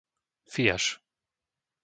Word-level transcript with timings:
Fijaš 0.51 0.85